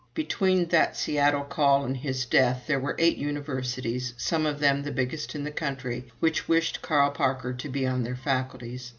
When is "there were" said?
2.65-2.95